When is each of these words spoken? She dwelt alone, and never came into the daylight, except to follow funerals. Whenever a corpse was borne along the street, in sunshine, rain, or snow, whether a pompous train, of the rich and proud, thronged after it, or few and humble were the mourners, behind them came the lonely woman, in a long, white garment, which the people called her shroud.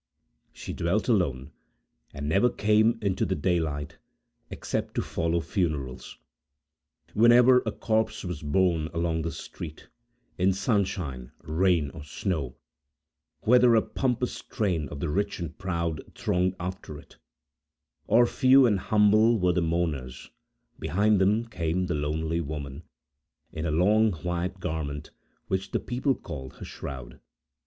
She 0.51 0.73
dwelt 0.73 1.07
alone, 1.07 1.51
and 2.11 2.27
never 2.27 2.49
came 2.49 2.97
into 3.03 3.23
the 3.23 3.35
daylight, 3.35 3.99
except 4.49 4.95
to 4.95 5.03
follow 5.03 5.41
funerals. 5.41 6.17
Whenever 7.13 7.61
a 7.67 7.71
corpse 7.71 8.25
was 8.25 8.41
borne 8.41 8.87
along 8.95 9.21
the 9.21 9.31
street, 9.31 9.89
in 10.39 10.53
sunshine, 10.53 11.33
rain, 11.43 11.91
or 11.91 12.03
snow, 12.03 12.55
whether 13.41 13.75
a 13.75 13.83
pompous 13.83 14.41
train, 14.41 14.89
of 14.89 15.01
the 15.01 15.07
rich 15.09 15.39
and 15.39 15.55
proud, 15.59 16.01
thronged 16.15 16.55
after 16.59 16.97
it, 16.97 17.17
or 18.07 18.25
few 18.25 18.65
and 18.65 18.79
humble 18.79 19.37
were 19.37 19.53
the 19.53 19.61
mourners, 19.61 20.31
behind 20.79 21.21
them 21.21 21.45
came 21.45 21.85
the 21.85 21.93
lonely 21.93 22.41
woman, 22.41 22.81
in 23.53 23.67
a 23.67 23.69
long, 23.71 24.13
white 24.23 24.59
garment, 24.59 25.11
which 25.45 25.69
the 25.69 25.79
people 25.79 26.15
called 26.15 26.55
her 26.55 26.65
shroud. 26.65 27.19